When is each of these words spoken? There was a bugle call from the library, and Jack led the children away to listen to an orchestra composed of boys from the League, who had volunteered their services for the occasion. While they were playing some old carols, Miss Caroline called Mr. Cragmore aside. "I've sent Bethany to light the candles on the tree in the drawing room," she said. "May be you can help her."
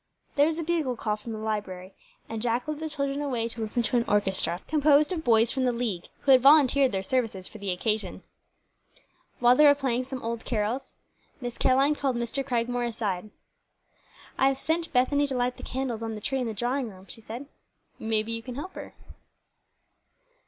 There 0.35 0.47
was 0.47 0.57
a 0.57 0.63
bugle 0.63 0.95
call 0.95 1.15
from 1.15 1.31
the 1.31 1.37
library, 1.37 1.93
and 2.27 2.41
Jack 2.41 2.67
led 2.67 2.79
the 2.79 2.89
children 2.89 3.21
away 3.21 3.47
to 3.47 3.61
listen 3.61 3.83
to 3.83 3.97
an 3.97 4.05
orchestra 4.07 4.59
composed 4.67 5.13
of 5.13 5.23
boys 5.23 5.51
from 5.51 5.63
the 5.63 5.71
League, 5.71 6.07
who 6.21 6.31
had 6.31 6.41
volunteered 6.41 6.91
their 6.91 7.03
services 7.03 7.47
for 7.47 7.59
the 7.59 7.69
occasion. 7.69 8.23
While 9.39 9.55
they 9.55 9.63
were 9.65 9.75
playing 9.75 10.05
some 10.05 10.23
old 10.23 10.43
carols, 10.43 10.95
Miss 11.39 11.55
Caroline 11.55 11.93
called 11.93 12.15
Mr. 12.15 12.43
Cragmore 12.43 12.87
aside. 12.87 13.29
"I've 14.39 14.57
sent 14.57 14.91
Bethany 14.91 15.27
to 15.27 15.35
light 15.35 15.57
the 15.57 15.61
candles 15.61 16.01
on 16.01 16.15
the 16.15 16.21
tree 16.21 16.39
in 16.39 16.47
the 16.47 16.55
drawing 16.55 16.89
room," 16.89 17.05
she 17.07 17.21
said. 17.21 17.45
"May 17.99 18.23
be 18.23 18.31
you 18.31 18.41
can 18.41 18.55
help 18.55 18.73
her." 18.73 18.95